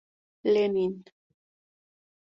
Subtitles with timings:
[0.43, 0.49] I.
[0.51, 1.03] Lenin.